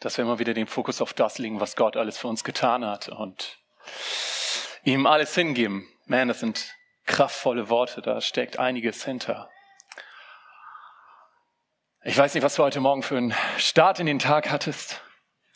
[0.00, 2.84] dass wir immer wieder den Fokus auf das legen, was Gott alles für uns getan
[2.84, 3.58] hat und
[4.84, 5.88] ihm alles hingeben.
[6.06, 6.74] Man, das sind
[7.04, 9.50] kraftvolle Worte, da steckt einiges hinter.
[12.04, 15.02] Ich weiß nicht, was du heute Morgen für einen Start in den Tag hattest.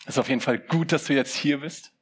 [0.05, 1.93] Es ist auf jeden Fall gut, dass du jetzt hier bist.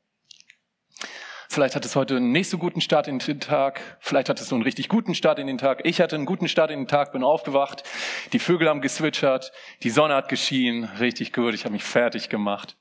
[1.53, 3.81] Vielleicht hattest du heute einen nicht so guten Start in den Tag.
[3.99, 5.81] Vielleicht hattest du einen richtig guten Start in den Tag.
[5.85, 7.83] Ich hatte einen guten Start in den Tag, bin aufgewacht.
[8.33, 9.51] Die Vögel haben geswitchert.
[9.83, 10.85] Die Sonne hat geschienen.
[11.01, 11.55] Richtig gut.
[11.55, 12.77] Ich habe mich fertig gemacht.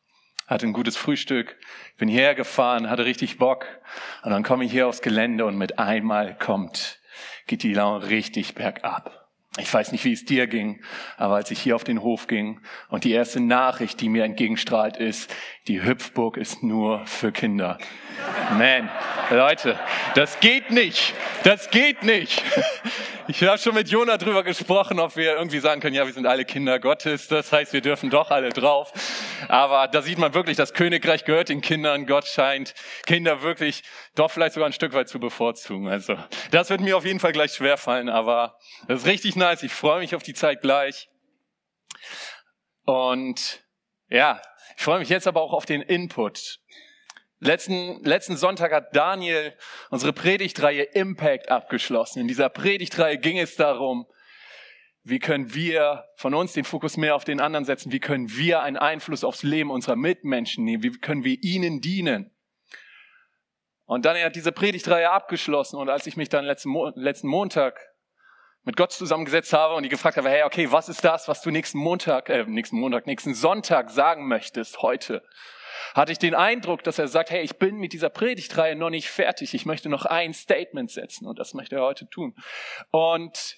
[0.45, 1.57] Hatte ein gutes Frühstück.
[1.98, 3.66] Bin hierher gefahren, hatte richtig Bock.
[4.21, 6.99] Und dann komme ich hier aufs Gelände und mit einmal kommt,
[7.48, 9.18] geht die Laune richtig bergab.
[9.58, 10.80] Ich weiß nicht, wie es dir ging,
[11.17, 14.98] aber als ich hier auf den Hof ging und die erste Nachricht, die mir entgegenstrahlt,
[14.98, 15.34] ist,
[15.67, 17.80] die Hüpfburg ist nur für Kinder.
[18.57, 18.90] Man,
[19.31, 19.80] Leute,
[20.13, 21.13] das geht nicht.
[21.43, 22.43] Das geht nicht.
[23.27, 26.26] Ich habe schon mit Jona drüber gesprochen, ob wir irgendwie sagen können, ja, wir sind
[26.26, 27.27] alle Kinder Gottes.
[27.27, 28.91] Das heißt, wir dürfen doch alle drauf.
[29.48, 32.07] Aber da sieht man wirklich, das Königreich gehört den Kindern.
[32.07, 32.73] Gott scheint
[33.05, 33.84] Kinder wirklich
[34.16, 35.88] doch vielleicht sogar ein Stück weit zu bevorzugen.
[35.88, 36.18] Also,
[36.49, 38.57] das wird mir auf jeden Fall gleich schwerfallen, aber
[38.88, 39.63] das ist richtig nice.
[39.63, 41.09] Ich freue mich auf die Zeit gleich.
[42.85, 43.63] Und
[44.09, 44.41] ja,
[44.77, 46.59] ich freue mich jetzt aber auch auf den Input.
[47.40, 49.55] Letzten, letzten Sonntag hat Daniel
[49.90, 52.20] unsere Predigtreihe Impact abgeschlossen.
[52.20, 54.05] In dieser Predigtreihe ging es darum,
[55.04, 57.91] wie können wir von uns den Fokus mehr auf den anderen setzen?
[57.91, 60.84] Wie können wir einen Einfluss aufs Leben unserer Mitmenschen nehmen?
[60.84, 62.35] Wie können wir ihnen dienen?
[63.85, 65.78] Und Daniel hat diese Predigtreihe abgeschlossen.
[65.78, 67.79] Und als ich mich dann letzten, Mo letzten Montag
[68.63, 71.50] mit Gott zusammengesetzt habe und die gefragt habe, hey, okay, was ist das, was du
[71.50, 75.24] nächsten Montag, äh, nächsten Montag, nächsten Sonntag sagen möchtest heute?
[75.94, 79.09] hatte ich den Eindruck, dass er sagt, hey, ich bin mit dieser Predigtreihe noch nicht
[79.09, 79.53] fertig.
[79.53, 82.35] Ich möchte noch ein Statement setzen und das möchte er heute tun.
[82.91, 83.57] Und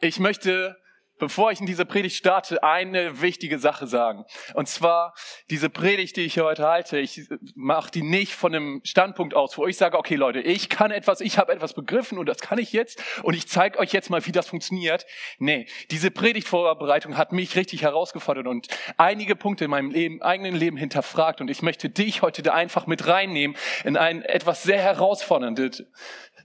[0.00, 0.76] ich möchte
[1.20, 4.24] bevor ich in diese Predigt starte, eine wichtige Sache sagen.
[4.54, 5.14] Und zwar
[5.50, 9.66] diese Predigt, die ich heute halte, ich mache die nicht von einem Standpunkt aus, wo
[9.66, 12.72] ich sage, okay Leute, ich kann etwas, ich habe etwas begriffen und das kann ich
[12.72, 15.06] jetzt und ich zeige euch jetzt mal, wie das funktioniert.
[15.38, 20.76] Nee, diese Predigtvorbereitung hat mich richtig herausgefordert und einige Punkte in meinem Leben, eigenen Leben
[20.76, 25.84] hinterfragt und ich möchte dich heute da einfach mit reinnehmen in ein etwas sehr herausforderndes,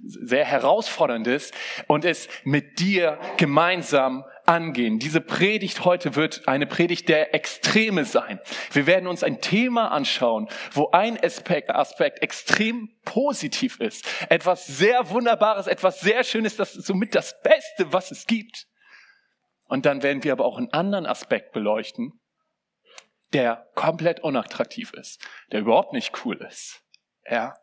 [0.04, 1.52] sehr herausforderndes
[1.88, 5.00] und es mit dir gemeinsam angehen.
[5.00, 8.40] Diese Predigt heute wird eine Predigt der Extreme sein.
[8.72, 14.08] Wir werden uns ein Thema anschauen, wo ein Aspekt, Aspekt extrem positiv ist.
[14.30, 18.68] Etwas sehr Wunderbares, etwas sehr Schönes, das ist somit das Beste, was es gibt.
[19.68, 22.20] Und dann werden wir aber auch einen anderen Aspekt beleuchten,
[23.34, 26.84] der komplett unattraktiv ist, der überhaupt nicht cool ist.
[27.30, 27.56] Ja.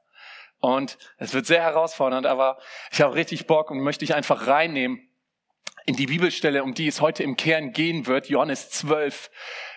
[0.59, 2.59] Und es wird sehr herausfordernd, aber
[2.93, 5.12] ich habe richtig Bock und möchte dich einfach reinnehmen
[5.87, 9.31] in die Bibelstelle, um die es heute im Kern gehen wird, Johannes 12,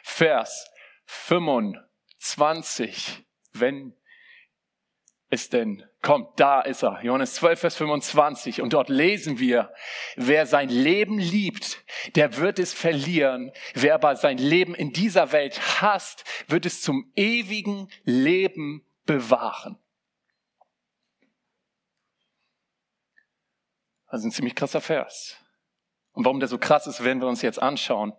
[0.03, 0.69] Vers
[1.05, 3.23] 25.
[3.53, 3.95] Wenn
[5.29, 7.03] es denn kommt, da ist er.
[7.03, 8.61] Johannes 12, Vers 25.
[8.61, 9.73] Und dort lesen wir,
[10.15, 11.83] wer sein Leben liebt,
[12.15, 13.51] der wird es verlieren.
[13.73, 19.77] Wer aber sein Leben in dieser Welt hasst, wird es zum ewigen Leben bewahren.
[24.07, 25.37] Also ein ziemlich krasser Vers.
[26.15, 28.13] Und warum der so krass ist, werden wir uns jetzt anschauen.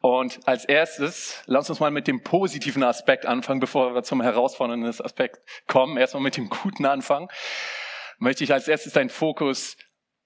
[0.00, 4.88] Und als erstes, lass uns mal mit dem positiven Aspekt anfangen, bevor wir zum herausfordernden
[5.00, 5.96] Aspekt kommen.
[5.96, 7.28] Erstmal mit dem guten anfangen.
[8.18, 9.76] Möchte ich als erstes deinen Fokus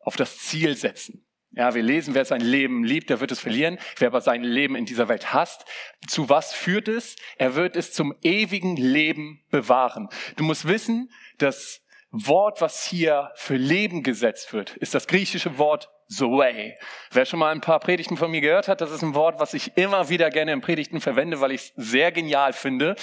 [0.00, 1.24] auf das Ziel setzen.
[1.54, 3.78] Ja, wir lesen, wer sein Leben liebt, der wird es verlieren.
[3.98, 5.66] Wer aber sein Leben in dieser Welt hasst,
[6.08, 7.16] zu was führt es?
[7.36, 10.08] Er wird es zum ewigen Leben bewahren.
[10.36, 11.81] Du musst wissen, das
[12.12, 16.76] Wort, was hier für Leben gesetzt wird, ist das griechische Wort Zoe.
[17.10, 19.54] Wer schon mal ein paar Predigten von mir gehört hat, das ist ein Wort, was
[19.54, 22.96] ich immer wieder gerne in Predigten verwende, weil ich es sehr genial finde.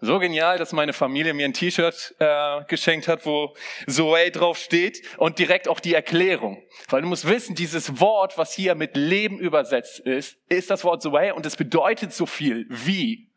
[0.00, 3.54] So genial, dass meine Familie mir ein T-Shirt äh, geschenkt hat, wo
[3.88, 6.62] Zoe drauf steht und direkt auch die Erklärung.
[6.88, 11.02] Weil du musst wissen, dieses Wort, was hier mit Leben übersetzt ist, ist das Wort
[11.02, 13.31] Zoe und es bedeutet so viel wie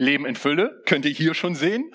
[0.00, 1.94] Leben in Fülle, könnt ihr hier schon sehen.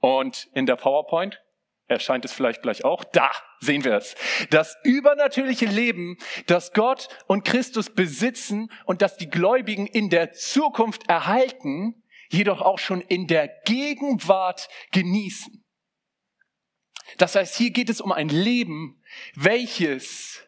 [0.00, 1.42] Und in der PowerPoint
[1.86, 3.04] erscheint es vielleicht gleich auch.
[3.04, 3.30] Da
[3.60, 4.14] sehen wir es.
[4.48, 6.16] Das übernatürliche Leben,
[6.46, 12.78] das Gott und Christus besitzen und das die Gläubigen in der Zukunft erhalten, jedoch auch
[12.78, 15.62] schon in der Gegenwart genießen.
[17.18, 19.02] Das heißt, hier geht es um ein Leben,
[19.34, 20.43] welches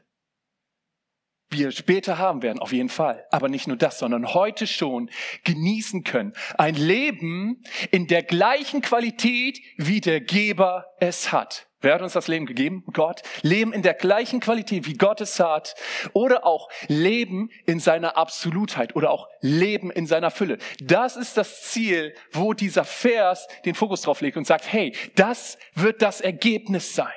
[1.50, 3.24] wir später haben werden, auf jeden Fall.
[3.30, 5.10] Aber nicht nur das, sondern heute schon
[5.44, 6.32] genießen können.
[6.58, 11.66] Ein Leben in der gleichen Qualität, wie der Geber es hat.
[11.82, 12.84] Wer hat uns das Leben gegeben?
[12.92, 13.22] Gott.
[13.42, 15.74] Leben in der gleichen Qualität, wie Gott es hat.
[16.14, 20.58] Oder auch Leben in seiner Absolutheit oder auch Leben in seiner Fülle.
[20.80, 25.58] Das ist das Ziel, wo dieser Vers den Fokus drauf legt und sagt, hey, das
[25.74, 27.12] wird das Ergebnis sein.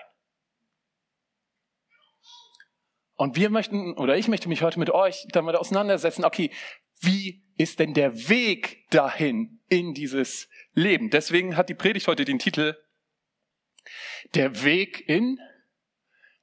[3.19, 6.51] Und wir möchten, oder ich möchte mich heute mit euch damit auseinandersetzen, okay,
[7.01, 11.09] wie ist denn der Weg dahin in dieses Leben?
[11.09, 12.77] Deswegen hat die Predigt heute den Titel
[14.35, 15.37] der Weg in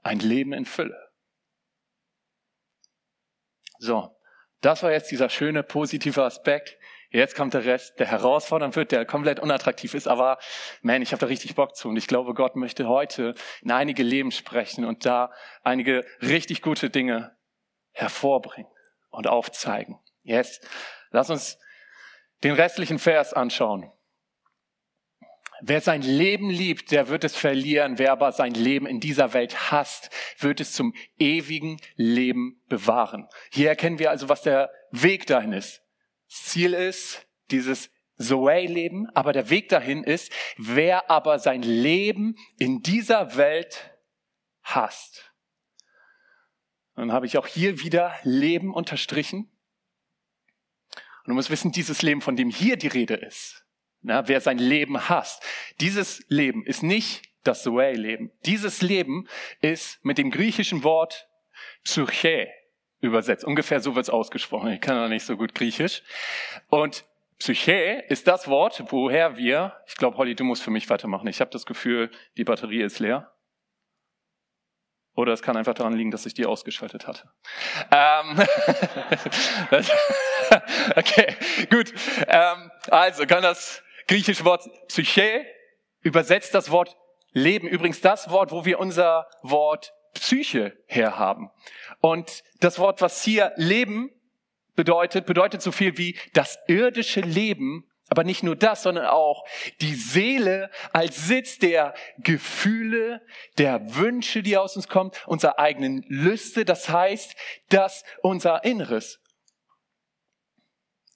[0.03, 0.99] ein Leben in Fülle.
[3.79, 4.15] So,
[4.61, 6.77] das war jetzt dieser schöne positive Aspekt.
[7.17, 10.37] Jetzt kommt der Rest, der herausfordernd wird, der komplett unattraktiv ist, aber
[10.83, 14.03] man, ich habe da richtig Bock zu und ich glaube, Gott möchte heute in einige
[14.03, 15.33] Leben sprechen und da
[15.63, 17.35] einige richtig gute Dinge
[17.93, 18.71] hervorbringen
[19.09, 19.99] und aufzeigen.
[20.25, 20.69] Jetzt,
[21.09, 21.59] lass uns
[22.45, 23.91] den restlichen Vers anschauen.
[25.63, 27.99] Wer sein Leben liebt, der wird es verlieren.
[27.99, 33.27] Wer aber sein Leben in dieser Welt hasst, wird es zum ewigen Leben bewahren.
[33.51, 35.81] Hier erkennen wir also, was der Weg dahin ist.
[36.29, 43.37] Ziel ist dieses Zoe-Leben, aber der Weg dahin ist, wer aber sein Leben in dieser
[43.37, 43.91] Welt
[44.63, 45.33] hasst.
[46.95, 49.51] Dann habe ich auch hier wieder Leben unterstrichen.
[50.91, 53.67] Und du musst wissen, dieses Leben, von dem hier die Rede ist,
[54.01, 55.43] na, wer sein Leben hasst.
[55.81, 58.33] Dieses Leben ist nicht das Zoe-Leben.
[58.47, 59.29] Dieses Leben
[59.61, 61.29] ist mit dem griechischen Wort
[61.85, 62.49] Psyche
[63.01, 63.45] übersetzt.
[63.45, 64.73] Ungefähr so wird's ausgesprochen.
[64.73, 66.03] Ich kann noch nicht so gut Griechisch.
[66.69, 67.05] Und
[67.39, 71.29] Psyche ist das Wort, woher wir, ich glaube, Holly, du musst für mich weitermachen.
[71.29, 73.33] Ich habe das Gefühl, die Batterie ist leer.
[75.15, 77.31] Oder es kann einfach daran liegen, dass ich die ausgeschaltet hatte.
[77.91, 78.43] Ähm,
[80.97, 81.35] okay,
[81.71, 81.93] gut.
[82.29, 85.45] Ähm, also kann das griechische Wort Psyche
[86.03, 86.97] übersetzt das Wort
[87.33, 87.67] Leben.
[87.67, 91.51] Übrigens das Wort, wo wir unser Wort Psyche herhaben.
[92.01, 94.11] Und das Wort, was hier Leben
[94.75, 99.45] bedeutet, bedeutet so viel wie das irdische Leben, aber nicht nur das, sondern auch
[99.81, 103.21] die Seele als Sitz der Gefühle,
[103.59, 106.65] der Wünsche, die aus uns kommen, unserer eigenen Lüste.
[106.65, 107.35] Das heißt,
[107.69, 109.21] dass unser Inneres,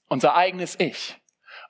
[0.08, 1.20] unser eigenes Ich,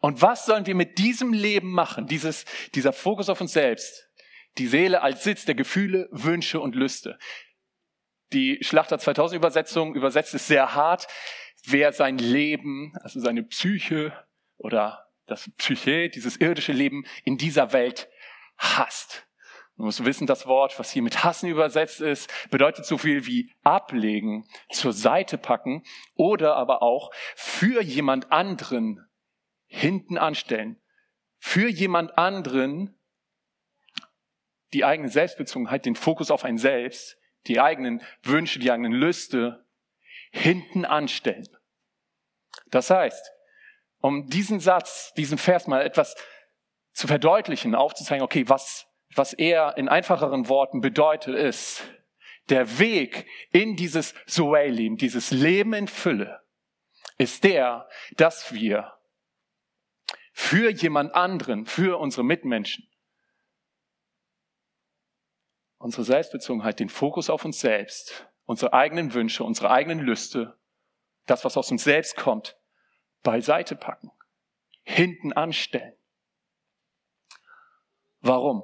[0.01, 2.07] und was sollen wir mit diesem Leben machen?
[2.07, 4.09] Dieses, dieser Fokus auf uns selbst.
[4.59, 7.19] Die Seele als Sitz der Gefühle, Wünsche und Lüste.
[8.33, 11.07] Die Schlachter 2000 Übersetzung übersetzt es sehr hart.
[11.65, 14.13] Wer sein Leben, also seine Psyche
[14.57, 18.09] oder das Psyche, dieses irdische Leben in dieser Welt
[18.57, 19.27] hasst.
[19.77, 23.51] Man muss wissen, das Wort, was hier mit hassen übersetzt ist, bedeutet so viel wie
[23.63, 29.09] ablegen, zur Seite packen oder aber auch für jemand anderen
[29.67, 30.79] hinten anstellen.
[31.39, 33.00] Für jemand anderen
[34.73, 39.65] die eigene Selbstbezogenheit, den Fokus auf ein Selbst, die eigenen Wünsche, die eigenen Lüste
[40.31, 41.49] hinten anstellen.
[42.71, 43.33] Das heißt,
[44.01, 46.17] um diesen Satz, diesen Vers mal etwas
[46.93, 51.83] zu verdeutlichen, aufzuzeigen, okay, was, was er in einfacheren Worten bedeutet, ist,
[52.49, 56.41] der Weg in dieses Zoe-Leben, dieses Leben in Fülle,
[57.19, 58.93] ist der, dass wir
[60.33, 62.90] für jemand anderen, für unsere Mitmenschen.
[65.81, 70.59] Unsere Selbstbezogenheit, den Fokus auf uns selbst, unsere eigenen Wünsche, unsere eigenen Lüste,
[71.25, 72.59] das, was aus uns selbst kommt,
[73.23, 74.11] beiseite packen,
[74.83, 75.95] hinten anstellen.
[78.21, 78.63] Warum?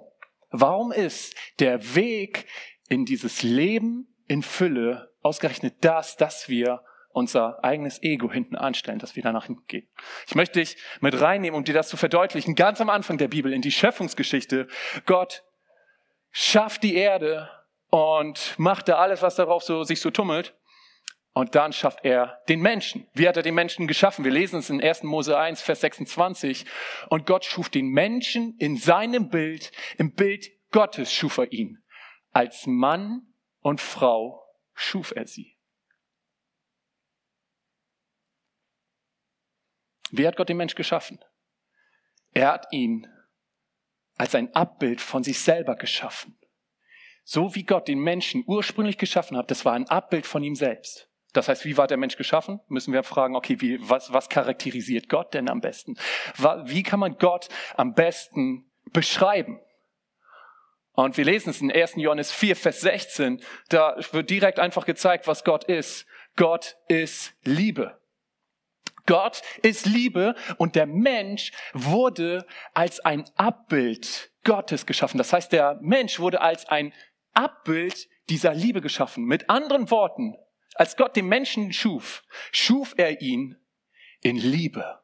[0.51, 2.47] Warum ist der Weg
[2.91, 6.85] in dieses Leben in Fülle ausgerechnet das, dass wir
[7.17, 9.89] unser eigenes Ego hinten anstellen, dass wir da nach hinten gehen.
[10.27, 12.55] Ich möchte dich mit reinnehmen, um dir das zu verdeutlichen.
[12.55, 14.69] Ganz am Anfang der Bibel, in die Schöpfungsgeschichte.
[15.07, 15.46] Gott
[16.39, 17.49] schafft die Erde
[17.89, 20.55] und macht da alles, was darauf so, sich so tummelt.
[21.33, 23.09] Und dann schafft er den Menschen.
[23.15, 24.23] Wie hat er den Menschen geschaffen?
[24.23, 25.03] Wir lesen es in 1.
[25.05, 26.67] Mose 1, Vers 26.
[27.09, 31.83] Und Gott schuf den Menschen in seinem Bild, im Bild Gottes schuf er ihn.
[32.33, 33.23] Als Mann
[33.61, 35.57] und Frau schuf er sie.
[40.11, 41.19] Wie hat Gott den Mensch geschaffen?
[42.33, 43.07] Er hat ihn
[44.17, 46.39] als ein Abbild von sich selber geschaffen.
[47.25, 51.11] So wie Gott den Menschen ursprünglich geschaffen hat, das war ein Abbild von ihm selbst.
[51.33, 52.61] Das heißt, wie war der Mensch geschaffen?
[52.69, 55.97] Müssen wir fragen, okay, wie, was, was charakterisiert Gott denn am besten?
[56.65, 59.61] Wie kann man Gott am besten beschreiben?
[60.93, 61.97] Und wir lesen es in 1.
[61.97, 63.43] Johannes 4, Vers 16.
[63.69, 66.07] Da wird direkt einfach gezeigt, was Gott ist.
[66.37, 68.01] Gott ist Liebe.
[69.07, 75.19] Gott ist Liebe und der Mensch wurde als ein Abbild Gottes geschaffen.
[75.19, 76.93] Das heißt, der Mensch wurde als ein
[77.33, 79.25] Abbild dieser Liebe geschaffen.
[79.25, 80.35] Mit anderen Worten,
[80.75, 83.57] als Gott den Menschen schuf, schuf er ihn
[84.21, 85.01] in Liebe.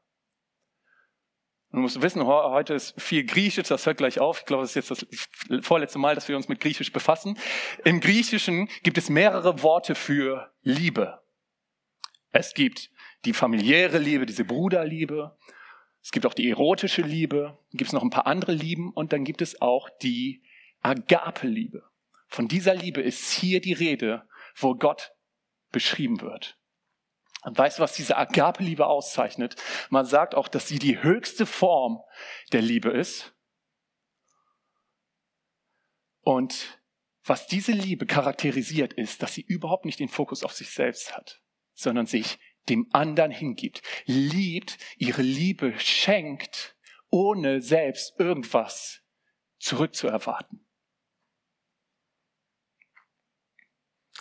[1.71, 4.41] Du musst wissen, heute ist viel Griechisch, das hört gleich auf.
[4.41, 7.39] Ich glaube, das ist jetzt das vorletzte Mal, dass wir uns mit Griechisch befassen.
[7.85, 11.23] Im Griechischen gibt es mehrere Worte für Liebe.
[12.31, 12.91] Es gibt
[13.25, 15.37] die familiäre Liebe, diese Bruderliebe.
[16.03, 17.59] Es gibt auch die erotische Liebe.
[17.71, 18.93] Gibt es noch ein paar andere Lieben.
[18.93, 20.43] Und dann gibt es auch die
[20.83, 21.85] Agape-Liebe.
[22.29, 24.27] Von dieser Liebe ist hier die Rede,
[24.57, 25.13] wo Gott
[25.71, 26.59] beschrieben wird.
[27.43, 29.57] Und weißt du, was diese Agape-Liebe auszeichnet?
[29.91, 32.01] Man sagt auch, dass sie die höchste Form
[32.53, 33.35] der Liebe ist.
[36.21, 36.81] Und
[37.25, 41.43] was diese Liebe charakterisiert, ist, dass sie überhaupt nicht den Fokus auf sich selbst hat,
[41.75, 42.39] sondern sich
[42.69, 46.77] dem anderen hingibt, liebt, ihre Liebe schenkt,
[47.11, 49.03] ohne selbst irgendwas
[49.59, 50.67] zurückzuerwarten.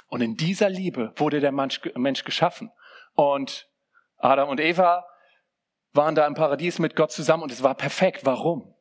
[0.07, 2.69] Und in dieser Liebe wurde der Mensch geschaffen.
[3.13, 3.69] Und
[4.17, 5.05] Adam und Eva
[5.93, 8.25] waren da im Paradies mit Gott zusammen und es war perfekt.
[8.25, 8.75] Warum?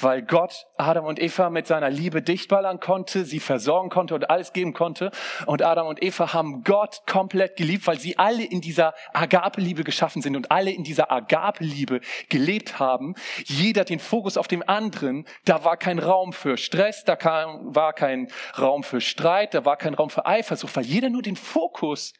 [0.00, 4.52] Weil Gott Adam und Eva mit seiner Liebe dichtballern konnte, sie versorgen konnte und alles
[4.52, 5.10] geben konnte.
[5.46, 10.22] Und Adam und Eva haben Gott komplett geliebt, weil sie alle in dieser Agape-Liebe geschaffen
[10.22, 13.14] sind und alle in dieser Agape-Liebe gelebt haben.
[13.44, 15.26] Jeder den Fokus auf dem anderen.
[15.44, 17.16] Da war kein Raum für Stress, da
[17.62, 21.36] war kein Raum für Streit, da war kein Raum für Eifersucht, weil jeder nur den
[21.36, 22.12] Fokus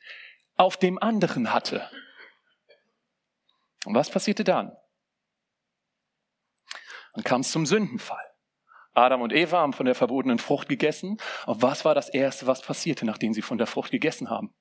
[0.57, 1.89] auf dem anderen hatte.
[3.85, 4.73] Und was passierte dann?
[7.17, 8.31] Dann kam es zum Sündenfall.
[8.93, 11.17] Adam und Eva haben von der verbotenen Frucht gegessen.
[11.47, 14.55] Und was war das Erste, was passierte, nachdem sie von der Frucht gegessen haben?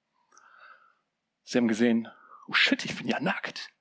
[1.44, 2.08] Sie haben gesehen,
[2.48, 3.72] oh shit, ich bin ja nackt.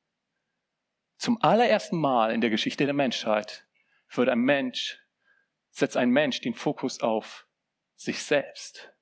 [1.19, 3.65] Zum allerersten Mal in der Geschichte der Menschheit
[4.11, 5.01] wird ein Mensch,
[5.71, 7.47] setzt ein Mensch den Fokus auf
[7.95, 8.93] sich selbst.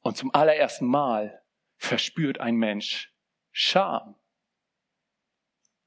[0.00, 1.40] Und zum allerersten Mal
[1.76, 3.14] verspürt ein Mensch
[3.52, 4.19] Scham.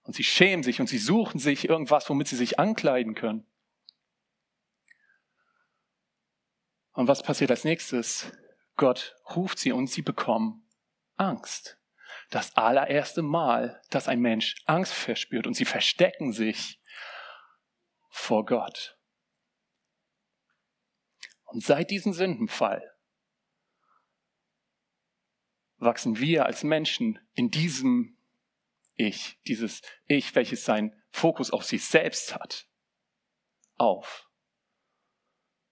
[0.04, 3.48] Und sie schämen sich und sie suchen sich irgendwas, womit sie sich ankleiden können.
[6.92, 8.32] Und was passiert als nächstes?
[8.76, 10.68] Gott ruft sie und sie bekommen
[11.16, 11.80] Angst.
[12.30, 16.82] Das allererste Mal, dass ein Mensch Angst verspürt und sie verstecken sich
[18.10, 18.98] vor Gott.
[21.46, 22.94] Und seit diesem Sündenfall
[25.78, 28.13] wachsen wir als Menschen in diesem
[28.96, 32.68] Ich, dieses Ich, welches seinen Fokus auf sich selbst hat,
[33.78, 34.30] auf.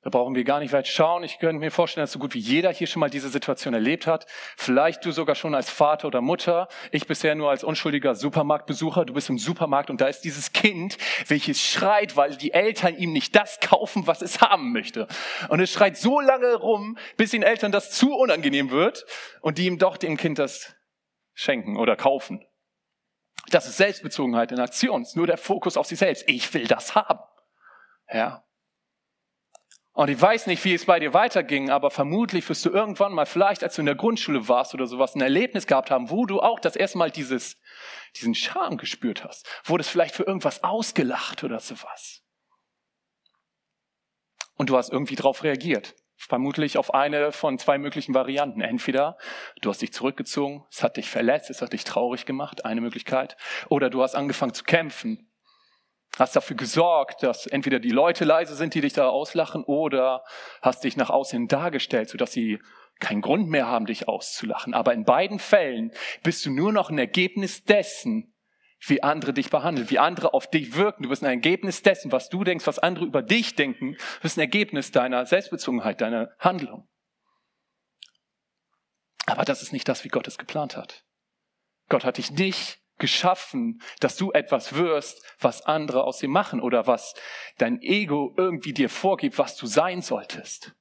[0.04, 1.24] Da brauchen wir gar nicht weit schauen.
[1.24, 4.08] Ich könnte mir vorstellen, dass so gut wie jeder hier schon mal diese Situation erlebt
[4.08, 4.26] hat.
[4.58, 6.68] Vielleicht du sogar schon als Vater oder Mutter.
[6.92, 9.06] Ich bisher nur als unschuldiger Supermarktbesucher.
[9.06, 10.98] Du bist im Supermarkt und da ist dieses Kind,
[11.28, 15.08] welches schreit, weil die Eltern ihm nicht das kaufen, was es haben möchte.
[15.50, 19.06] Und es schreit so lange rum, bis den Eltern das zu unangenehm wird
[19.42, 20.76] und die ihm doch dem Kind das
[21.36, 22.44] schenken oder kaufen.
[23.52, 25.02] Das ist Selbstbezogenheit in Aktion.
[25.02, 26.24] Es ist nur der Fokus auf sich selbst.
[26.28, 27.20] Ich will das haben.
[28.12, 28.44] Ja.
[29.94, 33.26] Und ich weiß nicht, wie es bei dir weiterging, aber vermutlich wirst du irgendwann mal,
[33.26, 36.40] vielleicht als du in der Grundschule warst oder sowas, ein Erlebnis gehabt haben, wo du
[36.40, 37.58] auch das erste Mal dieses,
[38.16, 39.46] diesen Charme gespürt hast.
[39.66, 42.24] Wurdest vielleicht für irgendwas ausgelacht oder sowas.
[44.56, 45.96] Und du hast irgendwie darauf reagiert.
[46.28, 48.62] Vermutlich auf eine von zwei möglichen Varianten.
[48.62, 49.18] Entweder
[49.62, 53.36] du hast dich zurückgezogen, es hat dich verletzt, es hat dich traurig gemacht, eine Möglichkeit.
[53.70, 55.32] Oder du hast angefangen zu kämpfen
[56.20, 60.24] Hast dafür gesorgt, dass entweder die Leute leise sind, die dich da auslachen, oder
[60.62, 62.60] hast dich nach außen dargestellt, sodass sie
[63.00, 64.74] keinen Grund mehr haben, dich auszulachen.
[64.74, 68.31] Aber in beiden Fällen bist du nur noch ein Ergebnis dessen,
[68.86, 71.04] wie andere dich behandeln, wie andere auf dich wirken.
[71.04, 73.94] Du bist ein Ergebnis dessen, was du denkst, was andere über dich denken.
[73.94, 76.88] Du bist ein Ergebnis deiner Selbstbezogenheit, deiner Handlung.
[79.28, 81.06] Aber das ist nicht das, wie Gott es geplant hat.
[81.90, 86.88] Gott hat dich nicht geschaffen, dass du etwas wirst, was andere aus dir machen oder
[86.88, 87.14] was
[87.58, 90.74] dein Ego irgendwie dir vorgibt, was du sein solltest.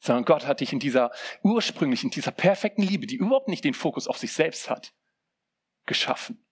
[0.00, 1.10] Sondern Gott hat dich in dieser
[1.42, 4.92] ursprünglichen, dieser perfekten Liebe, die überhaupt nicht den Fokus auf sich selbst hat,
[5.86, 6.44] geschaffen.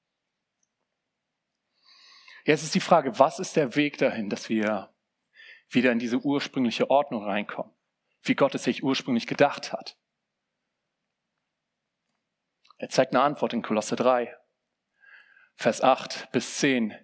[2.44, 4.92] Jetzt ist die Frage, was ist der Weg dahin, dass wir
[5.68, 7.72] wieder in diese ursprüngliche Ordnung reinkommen,
[8.22, 9.96] wie Gott es sich ursprünglich gedacht hat.
[12.78, 14.34] Er zeigt eine Antwort in Kolosse 3.
[15.54, 16.94] Vers 8 bis 10.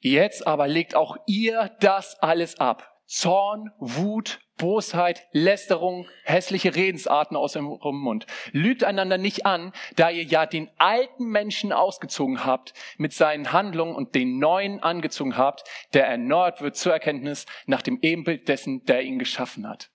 [0.00, 3.00] Jetzt aber legt auch ihr das alles ab.
[3.06, 8.26] Zorn, Wut, Bosheit, Lästerung, hässliche Redensarten aus eurem Mund.
[8.52, 13.94] Lügt einander nicht an, da ihr ja den alten Menschen ausgezogen habt mit seinen Handlungen
[13.94, 19.02] und den neuen angezogen habt, der erneuert wird zur Erkenntnis nach dem Ebenbild dessen, der
[19.02, 19.90] ihn geschaffen hat.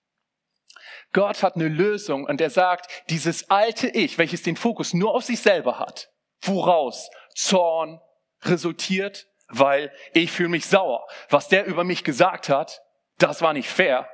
[1.12, 5.22] Gott hat eine Lösung und er sagt, dieses alte Ich, welches den Fokus nur auf
[5.22, 6.10] sich selber hat,
[6.42, 8.00] woraus Zorn
[8.42, 11.06] resultiert, weil ich fühle mich sauer.
[11.28, 12.82] Was der über mich gesagt hat,
[13.18, 14.08] das war nicht fair.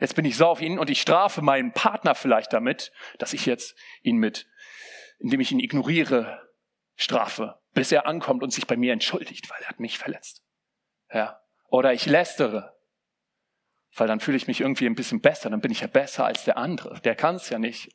[0.00, 3.46] Jetzt bin ich sauer auf ihn und ich strafe meinen Partner vielleicht damit, dass ich
[3.46, 4.48] jetzt ihn mit,
[5.18, 6.50] indem ich ihn ignoriere,
[6.96, 10.42] strafe, bis er ankommt und sich bei mir entschuldigt, weil er hat mich verletzt.
[11.12, 11.40] Ja.
[11.68, 12.76] Oder ich lästere,
[13.94, 16.44] weil dann fühle ich mich irgendwie ein bisschen besser, dann bin ich ja besser als
[16.44, 17.00] der andere.
[17.00, 17.94] Der kann es ja nicht.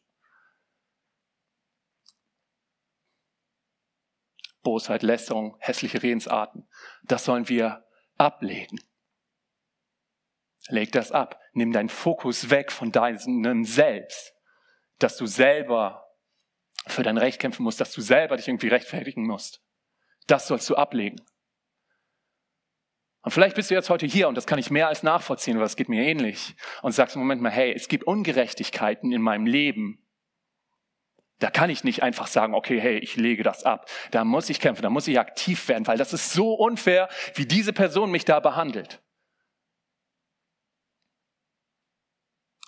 [4.62, 6.68] Bosheit, Lästerung, hässliche Redensarten.
[7.04, 7.86] Das sollen wir
[8.18, 8.80] ablegen.
[10.68, 11.40] Leg das ab.
[11.54, 14.34] Nimm deinen Fokus weg von deinem Selbst,
[15.00, 16.06] dass du selber
[16.88, 19.62] für dein Recht kämpfen musst, dass du selber dich irgendwie rechtfertigen musst.
[20.28, 21.22] Das sollst du ablegen.
[23.22, 25.66] Und vielleicht bist du jetzt heute hier und das kann ich mehr als nachvollziehen, weil
[25.66, 26.56] es geht mir ähnlich.
[26.84, 30.06] Und sagst im Moment mal, hey, es gibt Ungerechtigkeiten in meinem Leben.
[31.40, 33.90] Da kann ich nicht einfach sagen, okay, hey, ich lege das ab.
[34.12, 37.48] Da muss ich kämpfen, da muss ich aktiv werden, weil das ist so unfair, wie
[37.48, 39.02] diese Person mich da behandelt.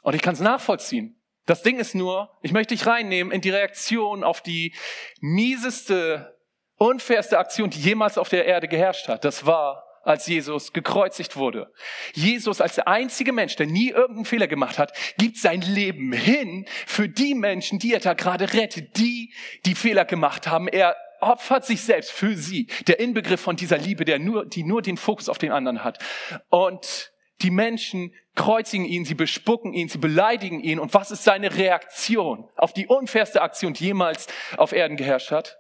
[0.08, 1.22] Und ich kann es nachvollziehen.
[1.48, 4.74] Das Ding ist nur, ich möchte dich reinnehmen in die Reaktion auf die
[5.20, 6.40] mieseste,
[6.78, 9.26] unfairste Aktion, die jemals auf der Erde geherrscht hat.
[9.26, 11.74] Das war, als Jesus gekreuzigt wurde.
[12.14, 16.66] Jesus als der einzige Mensch, der nie irgendeinen Fehler gemacht hat, gibt sein Leben hin
[16.86, 19.34] für die Menschen, die er da gerade rettet, die,
[19.66, 20.70] die Fehler gemacht haben.
[20.70, 22.68] Er opfert sich selbst für sie.
[22.88, 26.02] Der Inbegriff von dieser Liebe, der nur, die nur den Fokus auf den anderen hat.
[26.48, 30.80] Und die Menschen kreuzigen ihn, sie bespucken ihn, sie beleidigen ihn.
[30.80, 34.28] Und was ist seine Reaktion auf die unfairste Aktion, die jemals
[34.58, 35.58] auf Erden geherrscht hat?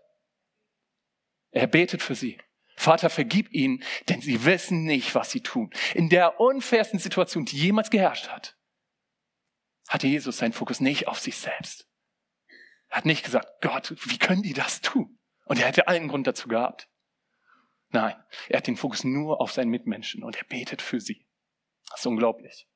[1.51, 2.37] Er betet für sie.
[2.75, 5.71] Vater, vergib ihnen, denn sie wissen nicht, was sie tun.
[5.95, 8.55] In der unfairsten Situation, die jemals geherrscht hat,
[9.87, 11.87] hatte Jesus seinen Fokus nicht auf sich selbst.
[12.89, 15.19] Er hat nicht gesagt, Gott, wie können die das tun?
[15.45, 16.89] Und er hätte allen Grund dazu gehabt.
[17.89, 18.15] Nein,
[18.49, 21.26] er hat den Fokus nur auf seinen Mitmenschen und er betet für sie.
[21.89, 22.67] Das ist unglaublich.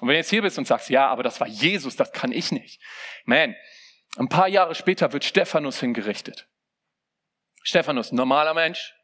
[0.00, 2.32] Und wenn du jetzt hier bist und sagst, ja, aber das war Jesus, das kann
[2.32, 2.82] ich nicht.
[3.24, 3.54] Man,
[4.16, 6.48] ein paar Jahre später wird Stephanus hingerichtet.
[7.62, 8.94] Stephanus, normaler Mensch.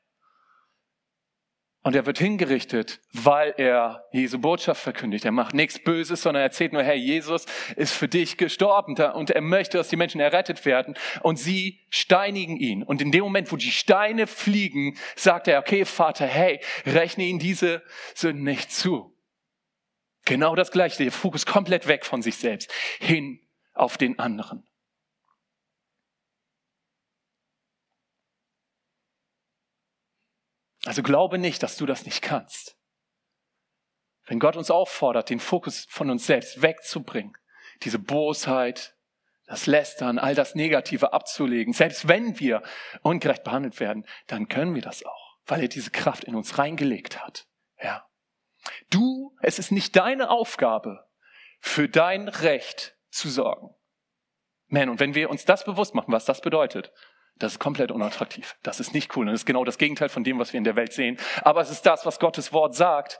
[1.83, 5.25] Und er wird hingerichtet, weil er Jesu Botschaft verkündigt.
[5.25, 9.41] Er macht nichts Böses, sondern erzählt nur, hey, Jesus ist für dich gestorben und er
[9.41, 10.97] möchte, dass die Menschen errettet werden.
[11.23, 12.83] Und sie steinigen ihn.
[12.83, 17.39] Und in dem Moment, wo die Steine fliegen, sagt er, okay, Vater, hey, rechne ihnen
[17.39, 17.83] diese
[18.15, 19.17] Sünden nicht zu.
[20.29, 21.03] Genau das Gleiche.
[21.03, 23.41] Der Fokus komplett weg von sich selbst, hin
[23.73, 24.69] auf den anderen.
[30.85, 32.77] Also glaube nicht, dass du das nicht kannst.
[34.27, 37.33] Wenn Gott uns auffordert, den Fokus von uns selbst wegzubringen,
[37.83, 38.95] diese Bosheit,
[39.47, 42.63] das Lästern, all das Negative abzulegen, selbst wenn wir
[43.01, 47.25] ungerecht behandelt werden, dann können wir das auch, weil er diese Kraft in uns reingelegt
[47.25, 47.47] hat.
[47.83, 48.08] Ja.
[48.91, 51.07] Du, es ist nicht deine Aufgabe,
[51.61, 53.75] für dein Recht zu sorgen.
[54.69, 56.93] Man, und wenn wir uns das bewusst machen, was das bedeutet,
[57.39, 58.57] das ist komplett unattraktiv.
[58.63, 59.27] Das ist nicht cool.
[59.27, 61.17] Und das ist genau das Gegenteil von dem, was wir in der Welt sehen.
[61.43, 63.19] Aber es ist das, was Gottes Wort sagt.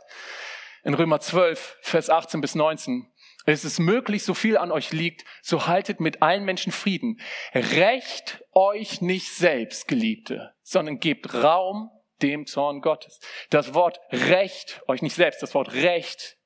[0.85, 3.11] In Römer 12, Vers 18 bis 19.
[3.47, 7.21] Es ist möglich, so viel an euch liegt, so haltet mit allen Menschen Frieden.
[7.55, 11.91] Recht euch nicht selbst, Geliebte, sondern gebt Raum
[12.23, 13.21] dem Zorn Gottes.
[13.51, 16.37] Das Wort Recht, euch nicht selbst, das Wort Recht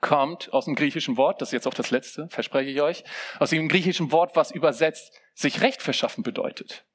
[0.00, 3.04] kommt aus dem griechischen Wort, das ist jetzt auch das letzte, verspreche ich euch,
[3.38, 6.86] aus dem griechischen Wort, was übersetzt sich Recht verschaffen bedeutet.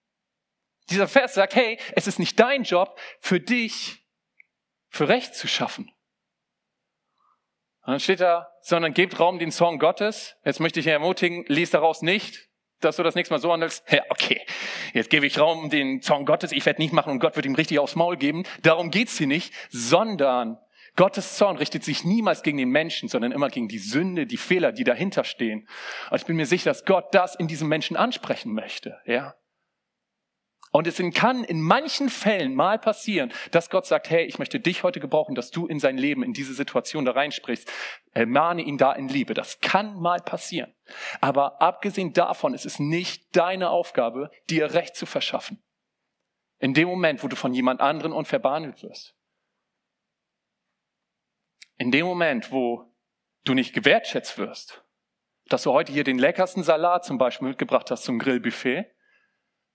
[0.89, 4.05] Dieser Vers sagt, hey, es ist nicht dein Job, für dich
[4.89, 5.91] für Recht zu schaffen.
[7.81, 10.35] Und dann steht da, sondern gebt Raum den Zorn Gottes.
[10.43, 12.44] Jetzt möchte ich ermutigen, lies daraus nicht,
[12.81, 14.41] dass du das nächste Mal so handelst, ja, okay,
[14.93, 17.55] jetzt gebe ich Raum den Zorn Gottes, ich werde nicht machen und Gott wird ihm
[17.55, 18.43] richtig aufs Maul geben.
[18.61, 20.57] Darum geht's hier nicht, sondern
[20.95, 24.71] Gottes Zorn richtet sich niemals gegen den Menschen, sondern immer gegen die Sünde, die Fehler,
[24.71, 25.67] die dahinter stehen.
[26.09, 29.35] Und ich bin mir sicher, dass Gott das in diesem Menschen ansprechen möchte, ja.
[30.75, 34.83] Und es kann in manchen Fällen mal passieren, dass Gott sagt, hey, ich möchte dich
[34.83, 37.71] heute gebrauchen, dass du in sein Leben, in diese Situation da reinsprichst.
[38.11, 39.33] Ermahne ihn da in Liebe.
[39.33, 40.75] Das kann mal passieren.
[41.21, 45.63] Aber abgesehen davon ist es nicht deine Aufgabe, dir Recht zu verschaffen.
[46.59, 49.15] In dem Moment, wo du von jemand anderen unfair wirst.
[51.77, 52.93] In dem Moment, wo
[53.45, 54.83] du nicht gewertschätzt wirst.
[55.45, 58.93] Dass du heute hier den leckersten Salat zum Beispiel mitgebracht hast zum Grillbuffet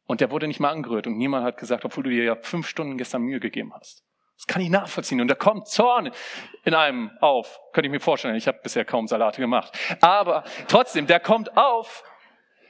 [0.06, 2.68] und der wurde nicht mal angerührt und niemand hat gesagt, obwohl du dir ja fünf
[2.68, 4.04] Stunden gestern Mühe gegeben hast.
[4.40, 5.20] Das kann ich nachvollziehen.
[5.20, 6.12] Und da kommt Zorn
[6.64, 7.60] in einem auf.
[7.74, 8.36] Könnte ich mir vorstellen.
[8.36, 9.78] Ich habe bisher kaum Salate gemacht.
[10.00, 12.02] Aber trotzdem, der kommt auf.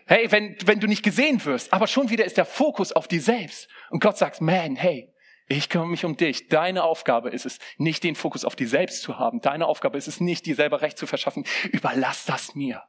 [0.07, 3.21] Hey, wenn, wenn du nicht gesehen wirst, aber schon wieder ist der Fokus auf dir
[3.21, 3.69] selbst.
[3.91, 5.15] Und Gott sagt, man, hey,
[5.47, 6.49] ich kümmere mich um dich.
[6.49, 9.41] Deine Aufgabe ist es, nicht den Fokus auf dir selbst zu haben.
[9.41, 11.45] Deine Aufgabe ist es nicht, dir selber Recht zu verschaffen.
[11.71, 12.83] Überlass das mir.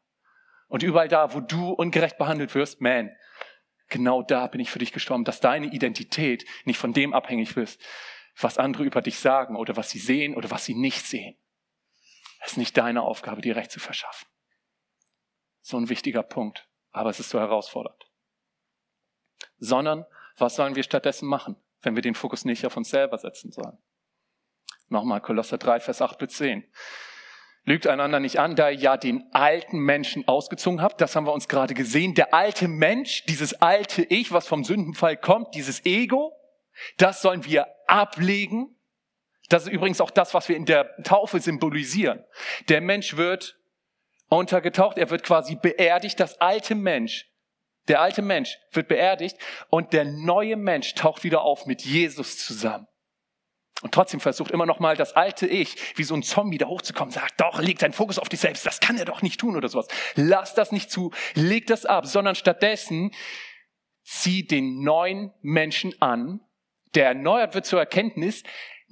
[0.67, 3.11] Und überall da, wo du ungerecht behandelt wirst, man,
[3.91, 7.79] genau da bin ich für dich gestorben, dass deine Identität nicht von dem abhängig ist,
[8.39, 11.37] was andere über dich sagen oder was sie sehen oder was sie nicht sehen.
[12.39, 14.27] Es ist nicht deine Aufgabe, dir Recht zu verschaffen.
[15.61, 18.09] So ein wichtiger Punkt, aber es ist so herausfordernd.
[19.59, 20.05] Sondern,
[20.37, 21.55] was sollen wir stattdessen machen?
[21.81, 23.77] wenn wir den Fokus nicht auf uns selber setzen sollen.
[24.87, 26.63] Nochmal Kolosser 3, Vers 8 bis 10.
[27.63, 30.99] Lügt einander nicht an, da ihr ja den alten Menschen ausgezogen habt.
[30.99, 32.15] Das haben wir uns gerade gesehen.
[32.15, 36.33] Der alte Mensch, dieses alte Ich, was vom Sündenfall kommt, dieses Ego,
[36.97, 38.75] das sollen wir ablegen.
[39.49, 42.23] Das ist übrigens auch das, was wir in der Taufe symbolisieren.
[42.69, 43.57] Der Mensch wird
[44.29, 46.19] untergetaucht, er wird quasi beerdigt.
[46.19, 47.31] Das alte Mensch
[47.87, 49.37] der alte Mensch wird beerdigt
[49.69, 52.87] und der neue Mensch taucht wieder auf mit Jesus zusammen.
[53.81, 57.11] Und trotzdem versucht immer noch mal das alte Ich, wie so ein Zombie da hochzukommen,
[57.11, 59.69] sagt, doch, leg deinen Fokus auf dich selbst, das kann er doch nicht tun oder
[59.69, 59.87] sowas.
[60.15, 63.11] Lass das nicht zu, leg das ab, sondern stattdessen
[64.03, 66.41] zieh den neuen Menschen an,
[66.95, 68.43] der erneuert wird zur Erkenntnis,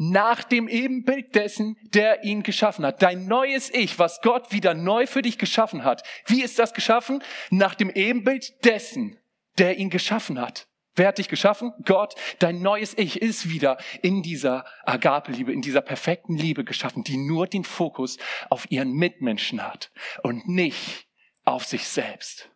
[0.02, 3.02] nach dem Ebenbild dessen, der ihn geschaffen hat.
[3.02, 6.04] Dein neues Ich, was Gott wieder neu für dich geschaffen hat.
[6.26, 7.22] Wie ist das geschaffen?
[7.50, 9.20] Nach dem Ebenbild dessen,
[9.58, 10.69] der ihn geschaffen hat.
[11.00, 11.74] Wer hat dich geschaffen?
[11.86, 12.14] Gott.
[12.40, 17.48] Dein neues Ich ist wieder in dieser Agape-Liebe, in dieser perfekten Liebe geschaffen, die nur
[17.48, 18.18] den Fokus
[18.50, 21.08] auf ihren Mitmenschen hat und nicht
[21.46, 22.52] auf sich selbst.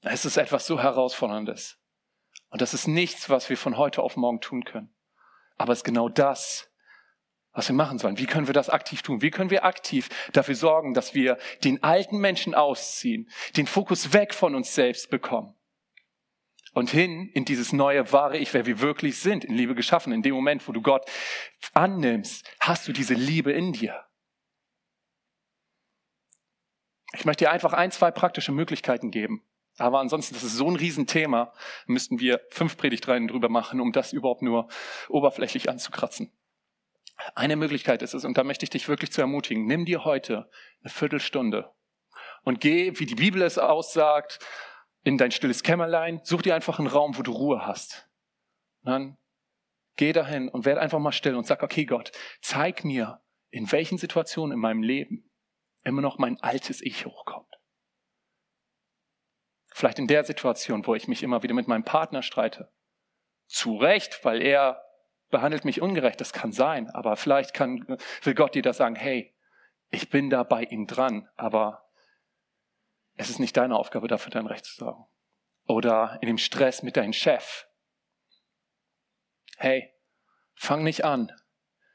[0.00, 1.78] Es ist etwas so Herausforderndes.
[2.48, 4.96] Und das ist nichts, was wir von heute auf morgen tun können.
[5.56, 6.72] Aber es ist genau das,
[7.54, 8.18] was wir machen sollen.
[8.18, 9.22] Wie können wir das aktiv tun?
[9.22, 14.34] Wie können wir aktiv dafür sorgen, dass wir den alten Menschen ausziehen, den Fokus weg
[14.34, 15.54] von uns selbst bekommen
[16.74, 20.12] und hin in dieses neue wahre Ich, wer wir wirklich sind, in Liebe geschaffen.
[20.12, 21.08] In dem Moment, wo du Gott
[21.72, 24.04] annimmst, hast du diese Liebe in dir.
[27.14, 29.44] Ich möchte dir einfach ein, zwei praktische Möglichkeiten geben,
[29.78, 31.52] aber ansonsten, das ist so ein Riesenthema,
[31.86, 34.68] müssten wir fünf Predigtreihen drüber machen, um das überhaupt nur
[35.08, 36.32] oberflächlich anzukratzen.
[37.34, 40.50] Eine Möglichkeit ist es, und da möchte ich dich wirklich zu ermutigen, nimm dir heute
[40.82, 41.72] eine Viertelstunde
[42.42, 44.38] und geh, wie die Bibel es aussagt,
[45.02, 48.08] in dein stilles Kämmerlein, such dir einfach einen Raum, wo du Ruhe hast.
[48.82, 49.18] Und dann
[49.96, 53.98] geh dahin und werd einfach mal still und sag, okay Gott, zeig mir, in welchen
[53.98, 55.30] Situationen in meinem Leben
[55.84, 57.52] immer noch mein altes Ich hochkommt.
[59.72, 62.72] Vielleicht in der Situation, wo ich mich immer wieder mit meinem Partner streite.
[63.46, 64.83] Zu Recht, weil er
[65.30, 67.84] behandelt mich ungerecht, das kann sein, aber vielleicht kann,
[68.22, 69.34] will Gott dir da sagen, hey,
[69.90, 71.90] ich bin da bei ihm dran, aber
[73.16, 75.06] es ist nicht deine Aufgabe, dafür dein Recht zu sorgen.
[75.66, 77.66] Oder in dem Stress mit deinem Chef.
[79.56, 79.94] Hey,
[80.54, 81.32] fang nicht an,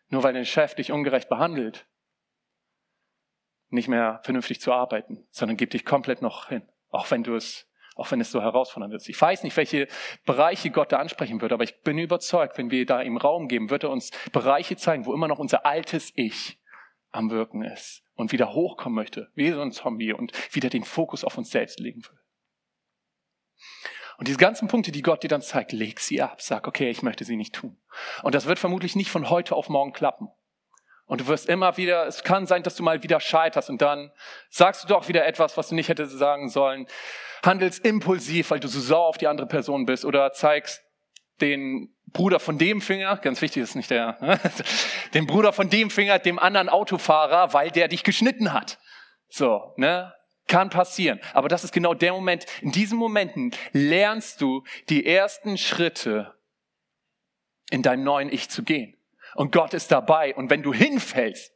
[0.07, 1.87] nur weil dein Chef dich ungerecht behandelt,
[3.67, 7.68] nicht mehr vernünftig zu arbeiten, sondern gib dich komplett noch hin, auch wenn du es
[7.99, 9.09] auch wenn es so herausfordernd ist.
[9.09, 9.87] Ich weiß nicht, welche
[10.25, 13.69] Bereiche Gott da ansprechen wird, aber ich bin überzeugt, wenn wir da ihm Raum geben,
[13.69, 16.59] wird er uns Bereiche zeigen, wo immer noch unser altes Ich
[17.11, 21.23] am Wirken ist und wieder hochkommen möchte, wie so ein Zombie und wieder den Fokus
[21.23, 22.19] auf uns selbst legen will.
[24.17, 26.41] Und diese ganzen Punkte, die Gott dir dann zeigt, leg sie ab.
[26.41, 27.77] Sag, okay, ich möchte sie nicht tun.
[28.21, 30.27] Und das wird vermutlich nicht von heute auf morgen klappen.
[31.09, 34.11] Und du wirst immer wieder, es kann sein, dass du mal wieder scheiterst und dann
[34.49, 36.87] sagst du doch wieder etwas, was du nicht hättest sagen sollen
[37.45, 40.83] handelst impulsiv, weil du so sauer auf die andere Person bist oder zeigst
[41.41, 44.39] den Bruder von dem Finger, ganz wichtig ist nicht der, ne?
[45.13, 48.79] den Bruder von dem Finger, dem anderen Autofahrer, weil der dich geschnitten hat.
[49.29, 50.13] So, ne?
[50.47, 51.19] Kann passieren.
[51.33, 52.45] Aber das ist genau der Moment.
[52.61, 56.33] In diesen Momenten lernst du die ersten Schritte
[57.69, 58.98] in deinem neuen Ich zu gehen.
[59.35, 60.35] Und Gott ist dabei.
[60.35, 61.51] Und wenn du hinfällst,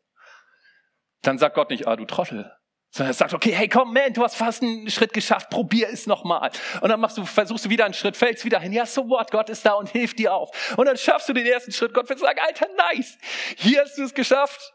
[1.22, 2.52] dann sagt Gott nicht, ah, du Trottel,
[2.94, 6.06] sondern er sagt, okay, hey, komm, man, du hast fast einen Schritt geschafft, probier es
[6.06, 6.52] nochmal.
[6.80, 8.72] Und dann machst du, versuchst du wieder einen Schritt, fällst wieder hin.
[8.72, 10.76] Ja, so what, Gott ist da und hilft dir auf.
[10.78, 11.94] Und dann schaffst du den ersten Schritt.
[11.96, 13.18] Gott wird sagen, Alter, nice,
[13.58, 14.74] hier hast du es geschafft.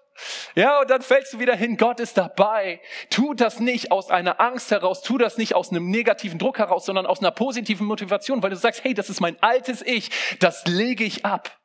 [0.57, 2.81] Ja, und dann fällst du wieder hin, Gott ist dabei.
[3.09, 6.87] Tu das nicht aus einer Angst heraus, tu das nicht aus einem negativen Druck heraus,
[6.87, 10.67] sondern aus einer positiven Motivation, weil du sagst, hey, das ist mein altes Ich, das
[10.67, 11.57] lege ich ab.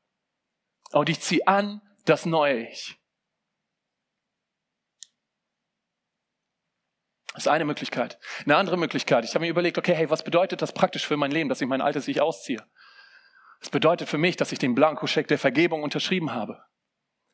[0.94, 2.98] Und ich ziehe an das neue Ich.
[7.34, 8.20] Das ist eine Möglichkeit.
[8.46, 9.26] Eine andere Möglichkeit.
[9.26, 11.68] Ich habe mir überlegt, okay, hey, was bedeutet das praktisch für mein Leben, dass ich
[11.68, 12.64] mein altes Ich ausziehe?
[13.60, 16.64] Das bedeutet für mich, dass ich den Blankoscheck der Vergebung unterschrieben habe.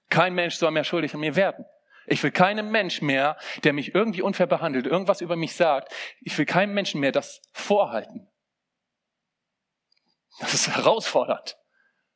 [0.10, 1.66] Kein Mensch soll mehr schuldig an mir werden.
[2.08, 6.38] Ich will keinem Mensch mehr, der mich irgendwie unfair behandelt, irgendwas über mich sagt, ich
[6.38, 8.32] will keinem Menschen mehr das vorhalten.
[10.40, 11.59] Das ist herausfordernd.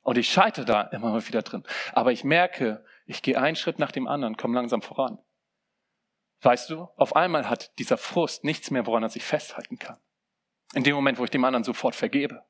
[0.03, 1.63] Und ich scheitere da immer mal wieder drin.
[1.93, 5.17] Aber ich merke, ich gehe einen Schritt nach dem anderen, komme langsam voran.
[6.41, 9.97] Weißt du, auf einmal hat dieser Frust nichts mehr, woran er sich festhalten kann.
[10.73, 12.43] In dem Moment, wo ich dem anderen sofort vergebe.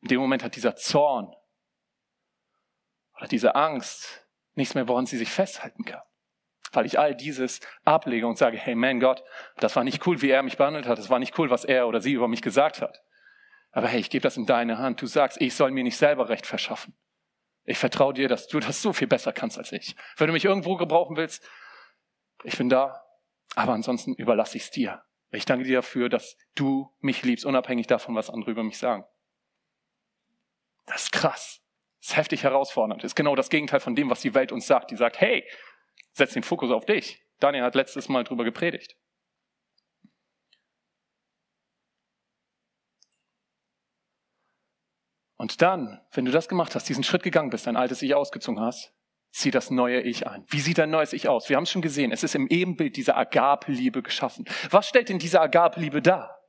[0.00, 1.34] In dem Moment hat dieser Zorn
[3.16, 6.02] oder diese Angst nichts mehr, woran sie sich festhalten kann.
[6.72, 9.22] Weil ich all dieses ablege und sage, hey man Gott,
[9.56, 11.86] das war nicht cool, wie er mich behandelt hat, das war nicht cool, was er
[11.86, 13.02] oder sie über mich gesagt hat.
[13.74, 15.02] Aber hey, ich gebe das in deine Hand.
[15.02, 16.94] Du sagst, ich soll mir nicht selber Recht verschaffen.
[17.64, 19.96] Ich vertraue dir, dass du das so viel besser kannst als ich.
[20.16, 21.44] Wenn du mich irgendwo gebrauchen willst,
[22.44, 23.04] ich bin da.
[23.56, 25.02] Aber ansonsten überlasse ich es dir.
[25.32, 29.04] Ich danke dir dafür, dass du mich liebst, unabhängig davon, was andere über mich sagen.
[30.86, 31.60] Das ist krass.
[32.00, 33.02] Das ist heftig herausfordernd.
[33.02, 34.92] Das ist genau das Gegenteil von dem, was die Welt uns sagt.
[34.92, 35.44] Die sagt, hey,
[36.12, 37.24] setz den Fokus auf dich.
[37.40, 38.96] Daniel hat letztes Mal drüber gepredigt.
[45.44, 48.62] Und dann, wenn du das gemacht hast, diesen Schritt gegangen bist, dein altes Ich ausgezogen
[48.62, 48.94] hast,
[49.30, 50.46] zieh das neue Ich ein.
[50.48, 51.50] Wie sieht dein neues Ich aus?
[51.50, 54.46] Wir haben es schon gesehen, es ist im Ebenbild dieser Agape-Liebe geschaffen.
[54.70, 56.40] Was stellt denn diese Agape-Liebe dar?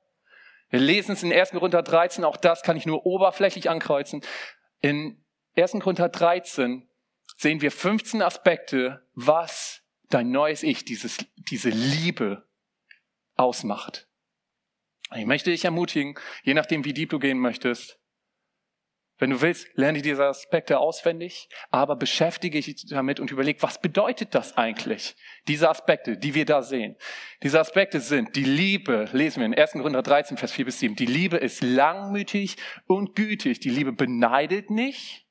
[0.70, 1.50] Wir lesen es in 1.
[1.50, 4.22] Korinther 13, auch das kann ich nur oberflächlich ankreuzen.
[4.80, 5.22] In
[5.58, 5.74] 1.
[5.82, 6.88] Korinther 13
[7.36, 12.48] sehen wir 15 Aspekte, was dein neues Ich, dieses, diese Liebe
[13.36, 14.08] ausmacht.
[15.14, 18.00] Ich möchte dich ermutigen, je nachdem, wie deep du gehen möchtest,
[19.18, 24.36] wenn du willst, lerne diese Aspekte auswendig, aber beschäftige dich damit und überleg, was bedeutet
[24.36, 25.16] das eigentlich?
[25.48, 26.98] Diese Aspekte, die wir da sehen.
[27.42, 29.74] Diese Aspekte sind, die Liebe, lesen wir in 1.
[29.74, 33.60] Korinther 13, Vers 4 bis 7, die Liebe ist langmütig und gütig.
[33.62, 35.26] Die Liebe beneidet nicht.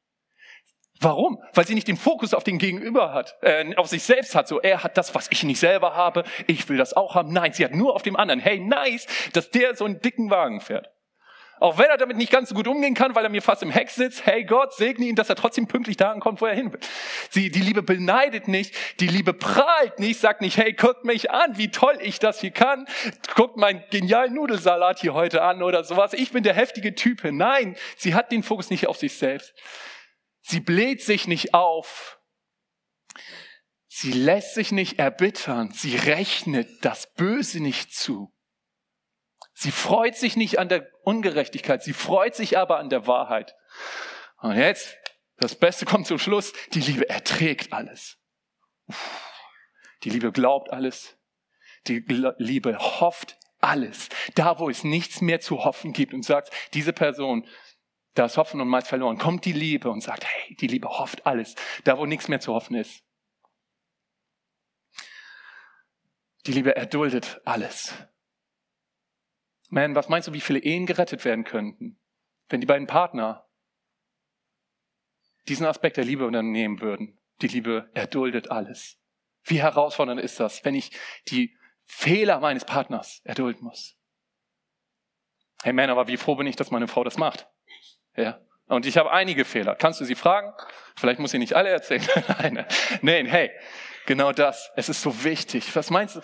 [1.01, 1.43] Warum?
[1.53, 4.49] Weil sie nicht den Fokus auf den Gegenüber hat, äh, auf sich selbst hat.
[4.49, 6.25] So, er hat das, was ich nicht selber habe.
[6.47, 7.33] Ich will das auch haben.
[7.33, 8.41] Nein, sie hat nur auf dem anderen.
[8.41, 10.89] Hey, nice, dass der so einen dicken Wagen fährt.
[11.61, 13.71] Auch wenn er damit nicht ganz so gut umgehen kann, weil er mir fast im
[13.71, 16.73] Heck sitzt, hey Gott, segne ihn, dass er trotzdem pünktlich da ankommt, wo er hin
[16.73, 16.81] will.
[17.31, 21.57] Sie, die Liebe beneidet nicht, die Liebe prahlt nicht, sagt nicht, hey, guckt mich an,
[21.57, 22.87] wie toll ich das hier kann,
[23.35, 27.23] guckt meinen genialen Nudelsalat hier heute an oder sowas, ich bin der heftige Typ.
[27.25, 29.55] Nein, sie hat den Fokus nicht auf sich selbst.
[30.43, 32.19] Sie bläht sich nicht auf.
[33.89, 35.71] Sie lässt sich nicht erbittern.
[35.71, 38.33] Sie rechnet das Böse nicht zu.
[39.55, 43.55] Sie freut sich nicht an der Ungerechtigkeit, sie freut sich aber an der Wahrheit.
[44.41, 44.97] Und jetzt,
[45.37, 48.19] das Beste kommt zum Schluss, die Liebe erträgt alles.
[50.03, 51.17] Die Liebe glaubt alles.
[51.87, 52.05] Die
[52.39, 54.09] Liebe hofft alles.
[54.35, 57.47] Da, wo es nichts mehr zu hoffen gibt und sagt, diese Person,
[58.15, 61.27] da ist Hoffen und meist verloren, kommt die Liebe und sagt, hey, die Liebe hofft
[61.27, 61.55] alles.
[61.85, 63.03] Da, wo nichts mehr zu hoffen ist.
[66.47, 67.95] Die Liebe erduldet alles.
[69.75, 71.99] Man, was meinst du, wie viele Ehen gerettet werden könnten,
[72.49, 73.45] wenn die beiden Partner
[75.49, 77.19] diesen Aspekt der Liebe unternehmen würden?
[77.43, 79.01] Die Liebe erduldet alles.
[79.43, 80.93] Wie herausfordernd ist das, wenn ich
[81.27, 83.99] die Fehler meines Partners erdulden muss?
[85.65, 87.49] Hey man, aber wie froh bin ich, dass meine Frau das macht?
[88.15, 88.41] Ja.
[88.67, 89.75] Und ich habe einige Fehler.
[89.75, 90.53] Kannst du sie fragen?
[90.95, 92.07] Vielleicht muss ich nicht alle erzählen.
[93.03, 93.51] Nein, hey,
[94.07, 94.71] genau das.
[94.77, 95.75] Es ist so wichtig.
[95.75, 96.21] Was meinst du?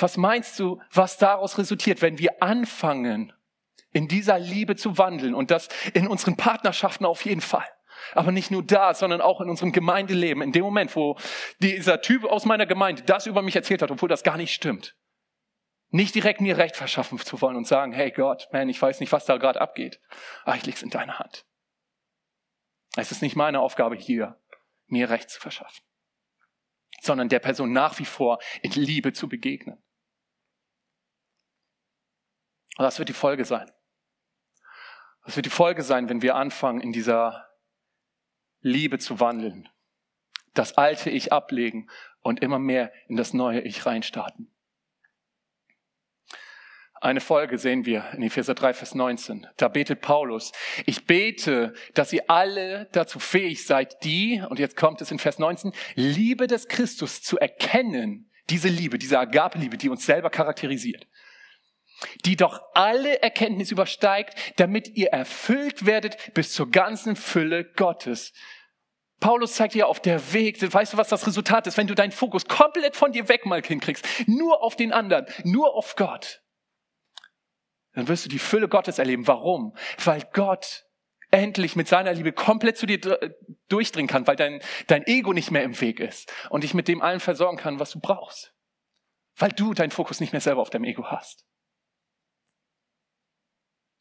[0.00, 3.32] Was meinst du, was daraus resultiert, wenn wir anfangen,
[3.92, 7.66] in dieser Liebe zu wandeln und das in unseren Partnerschaften auf jeden Fall?
[8.12, 10.42] Aber nicht nur da, sondern auch in unserem Gemeindeleben.
[10.42, 11.16] In dem Moment, wo
[11.60, 14.96] dieser Typ aus meiner Gemeinde das über mich erzählt hat, obwohl das gar nicht stimmt.
[15.90, 19.12] Nicht direkt mir Recht verschaffen zu wollen und sagen, hey Gott, man, ich weiß nicht,
[19.12, 20.00] was da gerade abgeht.
[20.44, 21.46] Aber ich leg's in deine Hand.
[22.96, 24.40] Es ist nicht meine Aufgabe hier,
[24.86, 25.84] mir Recht zu verschaffen,
[27.00, 29.82] sondern der Person nach wie vor in Liebe zu begegnen.
[32.76, 33.70] Und das wird die Folge sein.
[35.24, 37.48] Das wird die Folge sein, wenn wir anfangen, in dieser
[38.60, 39.68] Liebe zu wandeln.
[40.54, 44.52] Das alte Ich ablegen und immer mehr in das neue Ich reinstarten.
[47.00, 49.46] Eine Folge sehen wir in Epheser 3, Vers 19.
[49.58, 50.52] Da betet Paulus,
[50.86, 55.38] ich bete, dass ihr alle dazu fähig seid, die, und jetzt kommt es in Vers
[55.38, 61.06] 19, Liebe des Christus zu erkennen, diese Liebe, diese Agape-Liebe, die uns selber charakterisiert
[62.24, 68.32] die doch alle Erkenntnis übersteigt, damit ihr erfüllt werdet bis zur ganzen Fülle Gottes.
[69.20, 72.12] Paulus zeigt dir auf der Weg, weißt du, was das Resultat ist, wenn du deinen
[72.12, 76.42] Fokus komplett von dir weg mal hinkriegst, nur auf den anderen, nur auf Gott,
[77.94, 79.26] dann wirst du die Fülle Gottes erleben.
[79.26, 79.74] Warum?
[80.04, 80.84] Weil Gott
[81.30, 83.00] endlich mit seiner Liebe komplett zu dir
[83.68, 87.00] durchdringen kann, weil dein, dein Ego nicht mehr im Weg ist und dich mit dem
[87.00, 88.54] allen versorgen kann, was du brauchst.
[89.36, 91.45] Weil du deinen Fokus nicht mehr selber auf deinem Ego hast.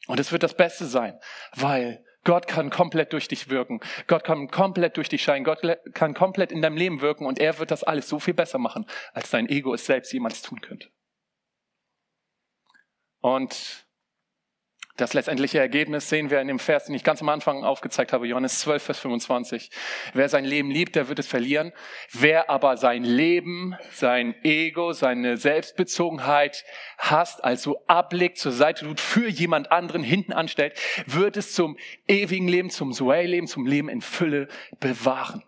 [0.08, 1.20] Und es wird das Beste sein,
[1.56, 3.80] weil Gott kann komplett durch dich wirken.
[4.08, 5.46] Gott kann komplett durch dich scheinen.
[5.46, 5.62] Gott
[5.94, 8.86] kann komplett in deinem Leben wirken und er wird das alles so viel besser machen,
[9.13, 10.89] als dein Ego es selbst jemals tun könnte.
[13.22, 13.85] Und
[14.97, 18.27] das letztendliche Ergebnis sehen wir in dem Vers, den ich ganz am Anfang aufgezeigt habe,
[18.27, 19.69] Johannes 12, Vers 25.
[20.13, 21.73] Wer sein Leben liebt, der wird es verlieren.
[22.13, 26.63] Wer aber sein Leben, sein Ego, seine Selbstbezogenheit
[26.97, 31.77] hasst, also ablegt, zur Seite tut, für jemand anderen hinten anstellt, wird es zum
[32.08, 34.47] ewigen Leben, zum Zoe-Leben, zum Leben in Fülle
[34.79, 35.43] bewahren.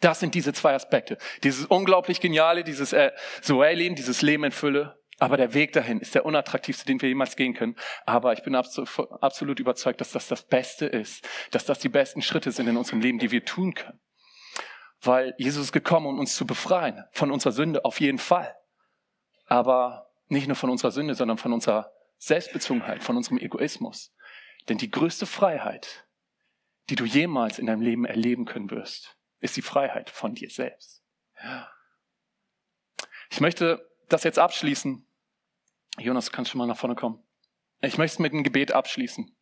[0.00, 1.18] Das sind diese zwei Aspekte.
[1.44, 6.14] Dieses unglaublich Geniale, dieses äh, Zoe-Leben, dieses Leben in Fülle aber der Weg dahin ist
[6.14, 7.76] der unattraktivste, den wir jemals gehen können.
[8.06, 12.50] Aber ich bin absolut überzeugt, dass das das Beste ist, dass das die besten Schritte
[12.50, 14.00] sind in unserem Leben, die wir tun können.
[15.02, 18.56] Weil Jesus ist gekommen, um uns zu befreien von unserer Sünde, auf jeden Fall.
[19.46, 24.14] Aber nicht nur von unserer Sünde, sondern von unserer Selbstbezogenheit, von unserem Egoismus.
[24.68, 26.06] Denn die größte Freiheit,
[26.88, 31.02] die du jemals in deinem Leben erleben können wirst, ist die Freiheit von dir selbst.
[33.30, 35.06] Ich möchte das jetzt abschließen
[36.00, 37.22] Jonas, du kannst schon mal nach vorne kommen.
[37.82, 39.34] Ich möchte mit einem Gebet abschließen.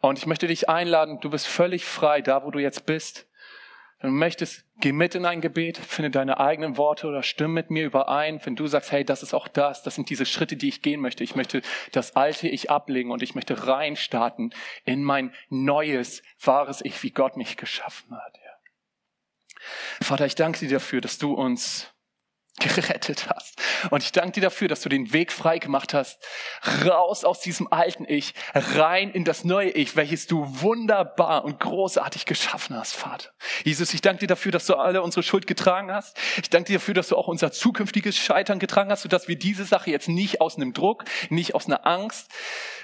[0.00, 3.28] Und ich möchte dich einladen, du bist völlig frei, da wo du jetzt bist.
[4.00, 7.70] Wenn du möchtest, geh mit in ein Gebet, finde deine eigenen Worte oder stimme mit
[7.70, 8.40] mir überein.
[8.44, 11.00] Wenn du sagst, hey, das ist auch das, das sind diese Schritte, die ich gehen
[11.00, 11.22] möchte.
[11.22, 17.02] Ich möchte das alte Ich ablegen und ich möchte reinstarten in mein neues, wahres Ich,
[17.02, 18.38] wie Gott mich geschaffen hat.
[20.00, 21.92] Vater, ich danke dir dafür, dass du uns
[22.60, 23.60] gerettet hast.
[23.90, 26.22] Und ich danke dir dafür, dass du den Weg frei gemacht hast,
[26.86, 32.26] raus aus diesem alten Ich, rein in das neue Ich, welches du wunderbar und großartig
[32.26, 33.30] geschaffen hast, Vater.
[33.64, 36.16] Jesus, ich danke dir dafür, dass du alle unsere Schuld getragen hast.
[36.36, 39.64] Ich danke dir dafür, dass du auch unser zukünftiges Scheitern getragen hast, sodass wir diese
[39.64, 42.30] Sache jetzt nicht aus einem Druck, nicht aus einer Angst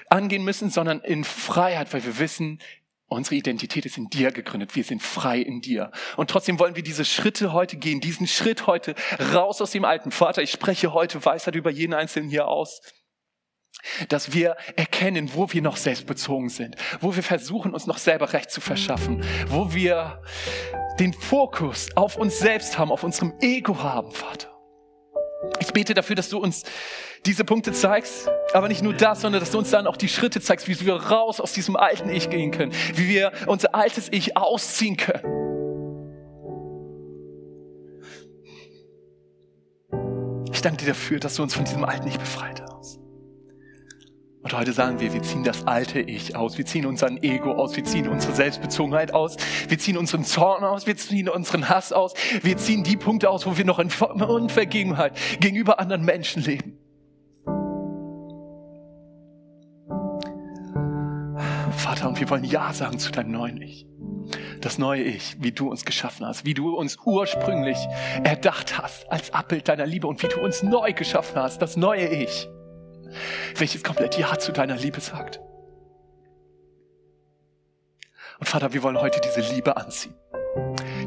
[0.08, 2.60] angehen müssen, sondern in Freiheit, weil wir wissen,
[3.08, 4.76] Unsere Identität ist in dir gegründet.
[4.76, 5.90] Wir sind frei in dir.
[6.16, 8.94] Und trotzdem wollen wir diese Schritte heute gehen, diesen Schritt heute
[9.32, 10.42] raus aus dem alten Vater.
[10.42, 12.82] Ich spreche heute Weisheit über jeden Einzelnen hier aus.
[14.08, 18.50] Dass wir erkennen, wo wir noch selbstbezogen sind, wo wir versuchen, uns noch selber Recht
[18.50, 20.22] zu verschaffen, wo wir
[20.98, 24.57] den Fokus auf uns selbst haben, auf unserem Ego haben, Vater.
[25.60, 26.64] Ich bete dafür, dass du uns
[27.24, 30.40] diese Punkte zeigst, aber nicht nur das, sondern dass du uns dann auch die Schritte
[30.40, 34.36] zeigst, wie wir raus aus diesem alten Ich gehen können, wie wir unser altes Ich
[34.36, 35.38] ausziehen können.
[40.52, 42.67] Ich danke dir dafür, dass du uns von diesem alten Ich befreit hast.
[44.42, 47.76] Und heute sagen wir, wir ziehen das alte Ich aus, wir ziehen unseren Ego aus,
[47.76, 52.14] wir ziehen unsere Selbstbezogenheit aus, wir ziehen unseren Zorn aus, wir ziehen unseren Hass aus,
[52.42, 53.90] wir ziehen die Punkte aus, wo wir noch in
[54.22, 56.78] Unvergegenheit gegenüber anderen Menschen leben.
[61.76, 63.86] Vater, und wir wollen Ja sagen zu deinem neuen Ich.
[64.60, 67.78] Das neue Ich, wie du uns geschaffen hast, wie du uns ursprünglich
[68.22, 72.06] erdacht hast als Abbild deiner Liebe und wie du uns neu geschaffen hast, das neue
[72.06, 72.48] Ich
[73.56, 75.40] welches komplett Ja zu deiner Liebe sagt.
[78.38, 80.14] Und Vater, wir wollen heute diese Liebe anziehen.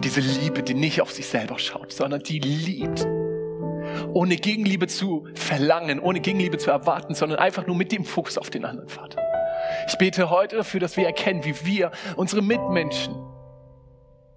[0.03, 3.07] Diese Liebe, die nicht auf sich selber schaut, sondern die liebt.
[4.13, 8.49] Ohne Gegenliebe zu verlangen, ohne Gegenliebe zu erwarten, sondern einfach nur mit dem Fokus auf
[8.49, 9.21] den anderen, Vater.
[9.87, 13.15] Ich bete heute dafür, dass wir erkennen, wie wir unsere Mitmenschen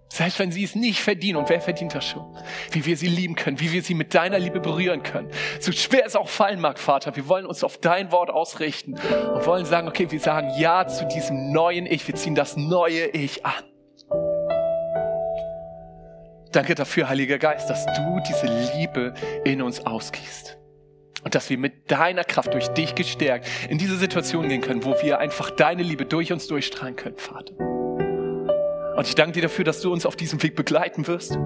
[0.09, 2.37] selbst wenn sie es nicht verdienen, und wer verdient das schon?
[2.71, 5.29] Wie wir sie lieben können, wie wir sie mit deiner Liebe berühren können.
[5.61, 9.47] So schwer es auch fallen mag, Vater, wir wollen uns auf dein Wort ausrichten und
[9.47, 13.45] wollen sagen, okay, wir sagen Ja zu diesem neuen Ich, wir ziehen das neue Ich
[13.45, 13.65] an.
[16.53, 19.15] Danke dafür, Heiliger Geist, dass du diese Liebe
[19.45, 20.57] in uns ausgießt.
[21.25, 24.95] Und dass wir mit deiner Kraft durch dich gestärkt in diese Situation gehen können, wo
[25.03, 27.74] wir einfach deine Liebe durch uns durchstrahlen können, Vater.
[28.97, 31.39] Und ich danke dir dafür, dass du uns auf diesem Weg begleiten wirst.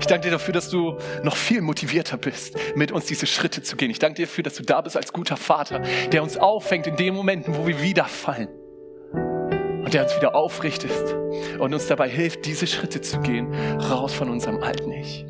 [0.00, 3.76] Ich danke dir dafür, dass du noch viel motivierter bist, mit uns diese Schritte zu
[3.76, 3.90] gehen.
[3.90, 5.80] Ich danke dir dafür, dass du da bist als guter Vater,
[6.12, 8.48] der uns auffängt in den Momenten, wo wir wieder fallen.
[9.12, 11.16] Und der uns wieder aufrichtet
[11.58, 13.52] und uns dabei hilft, diese Schritte zu gehen,
[13.90, 15.26] raus von unserem alten Ich,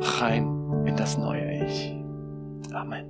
[0.00, 1.94] rein in das neue Ich.
[2.72, 3.08] Amen.